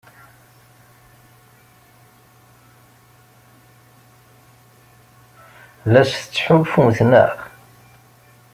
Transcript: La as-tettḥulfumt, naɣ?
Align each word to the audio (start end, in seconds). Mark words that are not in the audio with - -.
La 5.91 6.01
as-tettḥulfumt, 6.03 6.99
naɣ? 7.11 7.33